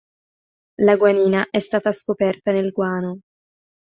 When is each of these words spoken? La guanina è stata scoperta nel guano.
La 0.79 0.95
guanina 0.95 1.45
è 1.51 1.59
stata 1.59 1.91
scoperta 1.91 2.51
nel 2.51 2.71
guano. 2.71 3.19